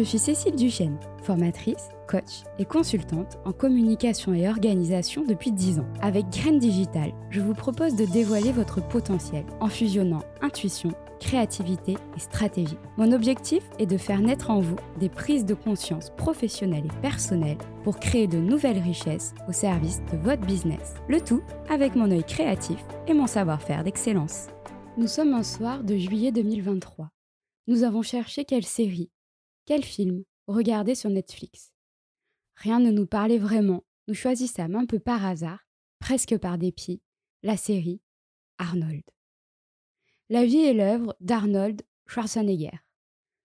[0.00, 5.86] Je suis Cécile Duchesne, formatrice, coach et consultante en communication et organisation depuis 10 ans.
[6.00, 12.18] Avec Graines Digital, je vous propose de dévoiler votre potentiel en fusionnant intuition, créativité et
[12.18, 12.78] stratégie.
[12.96, 17.58] Mon objectif est de faire naître en vous des prises de conscience professionnelles et personnelles
[17.84, 20.94] pour créer de nouvelles richesses au service de votre business.
[21.08, 24.46] Le tout avec mon œil créatif et mon savoir-faire d'excellence.
[24.96, 27.10] Nous sommes un soir de juillet 2023.
[27.66, 29.10] Nous avons cherché quelle série,
[29.64, 31.72] quel film regarder sur Netflix?
[32.56, 33.84] Rien ne nous parlait vraiment.
[34.08, 35.66] Nous choisissâmes un peu par hasard,
[35.98, 37.00] presque par dépit,
[37.42, 38.00] la série
[38.58, 39.04] Arnold.
[40.28, 42.78] La vie et l'œuvre d'Arnold Schwarzenegger,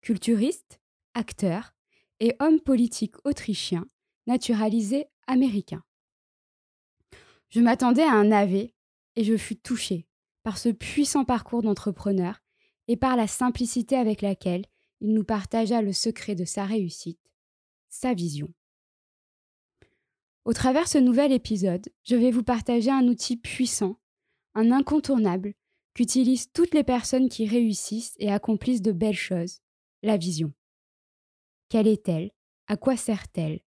[0.00, 0.80] culturiste,
[1.14, 1.74] acteur
[2.20, 3.86] et homme politique autrichien
[4.26, 5.82] naturalisé américain.
[7.50, 8.74] Je m'attendais à un navet
[9.16, 10.06] et je fus touchée
[10.42, 12.42] par ce puissant parcours d'entrepreneur
[12.88, 14.64] et par la simplicité avec laquelle
[15.00, 17.20] il nous partagea le secret de sa réussite,
[17.88, 18.48] sa vision.
[20.44, 23.98] Au travers ce nouvel épisode, je vais vous partager un outil puissant,
[24.54, 25.54] un incontournable,
[25.94, 29.60] qu'utilisent toutes les personnes qui réussissent et accomplissent de belles choses,
[30.02, 30.52] la vision.
[31.68, 32.30] Quelle est-elle?
[32.66, 33.60] À quoi sert-elle?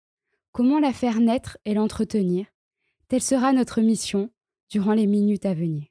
[0.52, 2.46] Comment la faire naître et l'entretenir?
[3.08, 4.30] Telle sera notre mission
[4.70, 5.86] durant les minutes à venir.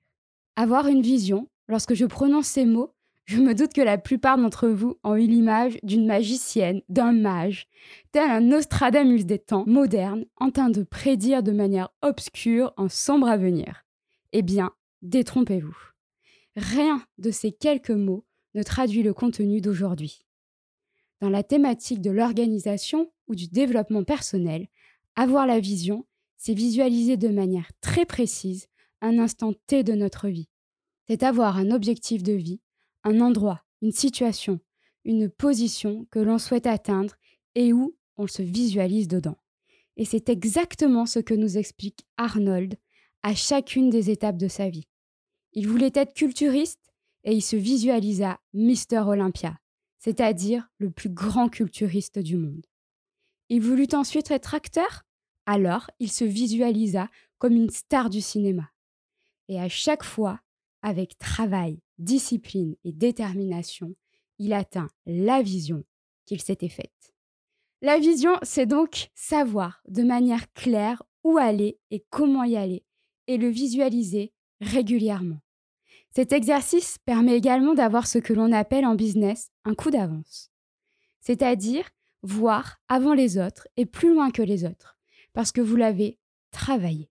[0.55, 2.93] Avoir une vision, lorsque je prononce ces mots,
[3.25, 7.67] je me doute que la plupart d'entre vous ont eu l'image d'une magicienne, d'un mage,
[8.11, 13.27] tel un Nostradamus des temps modernes, en train de prédire de manière obscure un sombre
[13.27, 13.85] avenir.
[14.33, 14.71] Eh bien,
[15.01, 15.77] détrompez-vous.
[16.55, 20.25] Rien de ces quelques mots ne traduit le contenu d'aujourd'hui.
[21.21, 24.67] Dans la thématique de l'organisation ou du développement personnel,
[25.15, 28.67] avoir la vision, c'est visualiser de manière très précise
[29.01, 30.49] un instant T de notre vie.
[31.07, 32.59] C'est avoir un objectif de vie
[33.03, 34.59] un endroit, une situation,
[35.05, 37.15] une position que l'on souhaite atteindre
[37.55, 39.37] et où on se visualise dedans.
[39.97, 42.75] Et c'est exactement ce que nous explique Arnold
[43.21, 44.87] à chacune des étapes de sa vie.
[45.53, 46.93] Il voulait être culturiste
[47.23, 49.59] et il se visualisa Mister Olympia,
[49.99, 52.65] c'est-à-dire le plus grand culturiste du monde.
[53.49, 55.03] Il voulut ensuite être acteur,
[55.45, 58.71] alors il se visualisa comme une star du cinéma.
[59.47, 60.39] Et à chaque fois,
[60.83, 63.95] avec travail, discipline et détermination,
[64.37, 65.83] il atteint la vision
[66.25, 67.13] qu'il s'était faite.
[67.81, 72.85] La vision, c'est donc savoir de manière claire où aller et comment y aller,
[73.27, 75.39] et le visualiser régulièrement.
[76.15, 80.51] Cet exercice permet également d'avoir ce que l'on appelle en business un coup d'avance,
[81.21, 81.89] c'est-à-dire
[82.21, 84.97] voir avant les autres et plus loin que les autres,
[85.33, 86.19] parce que vous l'avez
[86.51, 87.09] travaillé.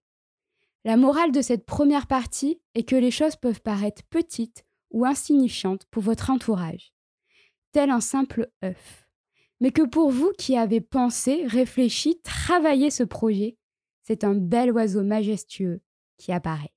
[0.85, 5.85] La morale de cette première partie est que les choses peuvent paraître petites ou insignifiante
[5.91, 6.93] pour votre entourage,
[7.71, 9.09] tel un simple œuf,
[9.61, 13.57] mais que pour vous qui avez pensé, réfléchi, travaillé ce projet,
[14.03, 15.81] c'est un bel oiseau majestueux
[16.17, 16.75] qui apparaît.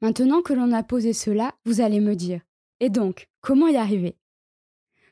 [0.00, 2.40] Maintenant que l'on a posé cela, vous allez me dire,
[2.80, 4.16] et donc, comment y arriver?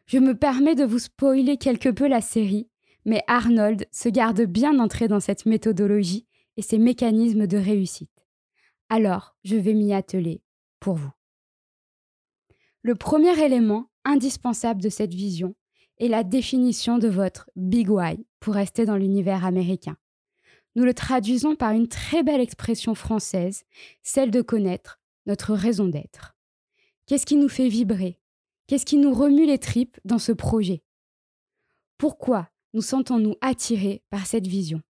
[0.07, 2.70] Je me permets de vous spoiler quelque peu la série,
[3.05, 8.11] mais Arnold se garde bien d'entrer dans cette méthodologie et ses mécanismes de réussite
[8.91, 10.43] alors je vais m'y atteler
[10.81, 11.13] pour vous.
[12.83, 15.55] Le premier élément indispensable de cette vision
[15.99, 19.97] est la définition de votre Big Why pour rester dans l'univers américain.
[20.75, 23.65] Nous le traduisons par une très belle expression française,
[24.03, 26.37] celle de connaître notre raison d'être.
[27.07, 28.19] Qu'est-ce qui nous fait vibrer?
[28.67, 30.83] Qu'est-ce qui nous remue les tripes dans ce projet?
[31.99, 34.81] Pourquoi nous sentons-nous attirés par cette vision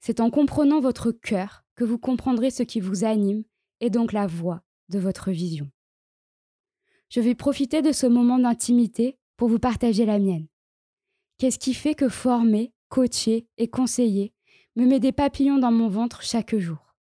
[0.00, 3.44] C'est en comprenant votre cœur que vous comprendrez ce qui vous anime
[3.80, 5.70] et donc la voix de votre vision.
[7.08, 10.46] Je vais profiter de ce moment d'intimité pour vous partager la mienne.
[11.38, 14.32] Qu'est-ce qui fait que former, coacher et conseiller
[14.76, 16.96] me met des papillons dans mon ventre chaque jour?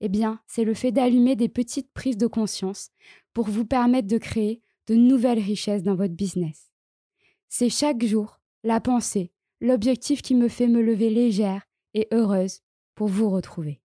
[0.00, 2.90] Eh bien, c'est le fait d'allumer des petites prises de conscience
[3.32, 6.70] pour vous permettre de créer de nouvelles richesses dans votre business.
[7.48, 11.62] C'est chaque jour la pensée, l'objectif qui me fait me lever légère
[11.94, 12.60] et heureuse
[12.94, 13.80] pour vous retrouver.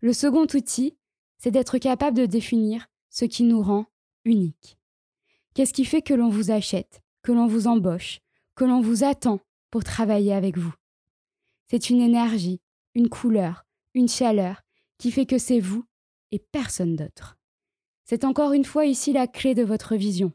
[0.00, 0.96] Le second outil,
[1.38, 3.86] c'est d'être capable de définir ce qui nous rend
[4.24, 4.78] unique.
[5.54, 8.20] Qu'est-ce qui fait que l'on vous achète, que l'on vous embauche,
[8.54, 9.40] que l'on vous attend
[9.70, 10.74] pour travailler avec vous?
[11.68, 12.60] C'est une énergie,
[12.94, 13.64] une couleur,
[13.94, 14.62] une chaleur
[14.98, 15.84] qui fait que c'est vous
[16.30, 17.36] et personne d'autre.
[18.04, 20.32] C'est encore une fois ici la clé de votre vision.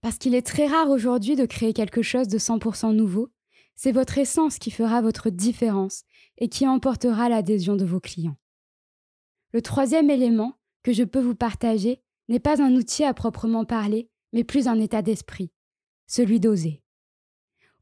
[0.00, 3.30] Parce qu'il est très rare aujourd'hui de créer quelque chose de 100% nouveau,
[3.74, 6.04] c'est votre essence qui fera votre différence
[6.38, 8.36] et qui emportera l'adhésion de vos clients.
[9.52, 14.08] Le troisième élément que je peux vous partager n'est pas un outil à proprement parler,
[14.32, 15.50] mais plus un état d'esprit,
[16.06, 16.82] celui d'oser.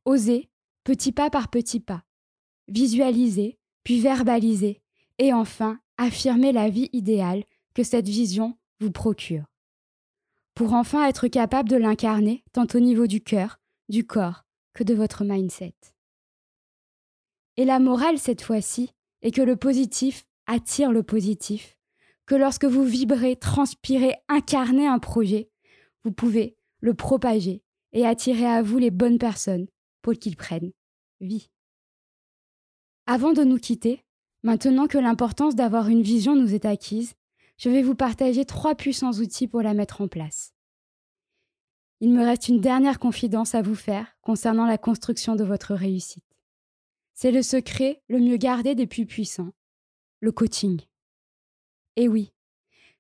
[0.05, 0.51] Oser,
[0.85, 2.05] petit pas par petit pas,
[2.69, 4.83] visualiser, puis verbaliser,
[5.19, 7.45] et enfin affirmer la vie idéale
[7.75, 9.45] que cette vision vous procure.
[10.59, 14.45] Pour enfin être capable de l'incarner tant au niveau du cœur, du corps
[14.75, 15.77] que de votre mindset.
[17.57, 18.91] Et la morale cette fois-ci
[19.23, 21.77] est que le positif attire le positif,
[22.27, 25.49] que lorsque vous vibrez, transpirez, incarnez un projet,
[26.03, 27.63] vous pouvez le propager
[27.93, 29.69] et attirer à vous les bonnes personnes
[30.03, 30.73] pour qu'ils prennent
[31.21, 31.51] vie.
[33.07, 34.05] Avant de nous quitter,
[34.43, 37.15] maintenant que l'importance d'avoir une vision nous est acquise,
[37.59, 40.55] je vais vous partager trois puissants outils pour la mettre en place.
[42.01, 46.25] Il me reste une dernière confidence à vous faire concernant la construction de votre réussite.
[47.15, 49.53] C'est le secret le mieux gardé des plus puissants,
[50.21, 50.81] le coaching.
[51.97, 52.33] Et oui,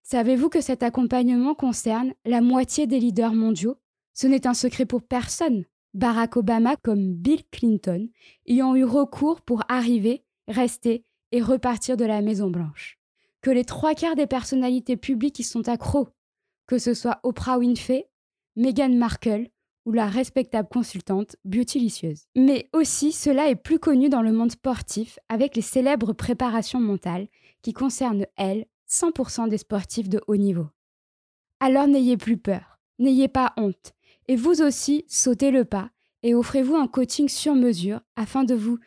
[0.02, 3.76] savez-vous que cet accompagnement concerne la moitié des leaders mondiaux?
[4.12, 5.64] Ce n'est un secret pour personne.
[5.94, 8.08] Barack Obama comme Bill Clinton
[8.46, 12.98] y ont eu recours pour arriver, rester et repartir de la Maison Blanche.
[13.40, 16.08] Que les trois quarts des personnalités publiques y sont accros,
[16.67, 18.08] que ce soit Oprah Winfrey,
[18.56, 19.49] Meghan Markle
[19.87, 22.26] ou la respectable consultante Beautylicieuse.
[22.37, 27.29] Mais aussi, cela est plus connu dans le monde sportif avec les célèbres préparations mentales
[27.62, 30.67] qui concernent, elles, 100% des sportifs de haut niveau.
[31.61, 33.94] Alors n'ayez plus peur, n'ayez pas honte,
[34.29, 35.91] et vous aussi, sautez le pas
[36.23, 38.79] et offrez-vous un coaching sur mesure afin de vous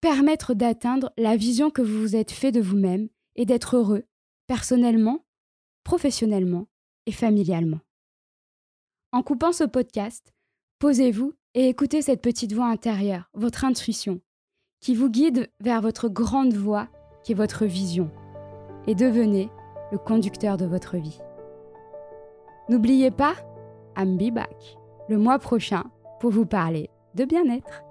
[0.00, 3.08] permettre d'atteindre la vision que vous vous êtes fait de vous-même
[3.40, 4.04] et d'être heureux,
[4.46, 5.24] personnellement,
[5.82, 6.66] professionnellement
[7.06, 7.80] et familialement.
[9.12, 10.34] En coupant ce podcast,
[10.78, 14.20] posez-vous et écoutez cette petite voix intérieure, votre intuition,
[14.80, 16.88] qui vous guide vers votre grande voix
[17.24, 18.10] qui est votre vision,
[18.86, 19.48] et devenez
[19.90, 21.18] le conducteur de votre vie.
[22.68, 23.36] N'oubliez pas,
[23.96, 24.76] I'm be back
[25.08, 25.84] le mois prochain
[26.20, 27.84] pour vous parler de bien-être.